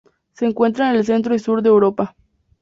Se 0.33 0.47
encuentra 0.47 0.89
en 0.89 0.95
el 0.95 1.05
centro 1.05 1.35
y 1.35 1.37
sur 1.37 1.61
de 1.61 1.69
Europa. 1.69 2.15